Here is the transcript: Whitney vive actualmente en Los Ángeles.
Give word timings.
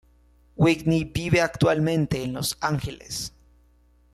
Whitney 0.55 1.03
vive 1.03 1.41
actualmente 1.41 2.23
en 2.23 2.33
Los 2.33 2.57
Ángeles. 2.61 3.33